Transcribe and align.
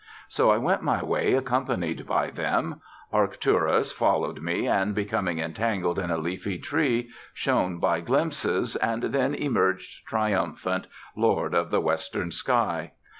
So 0.29 0.49
I 0.49 0.57
went 0.57 0.81
my 0.81 1.03
way 1.03 1.35
accompanied 1.35 2.07
by 2.07 2.31
them; 2.31 2.81
Arcturus 3.13 3.91
followed 3.91 4.41
me, 4.41 4.67
and 4.67 4.95
becoming 4.95 5.37
entangled 5.37 5.99
in 5.99 6.09
a 6.09 6.17
leafy 6.17 6.57
tree, 6.57 7.11
shone 7.35 7.77
by 7.77 7.99
glimpses, 8.01 8.75
and 8.77 9.03
then 9.03 9.35
emerged 9.35 10.07
triumphant, 10.07 10.87
Lord 11.15 11.53
of 11.53 11.69
the 11.69 11.81
Western 11.81 12.31
Sky. 12.31 12.93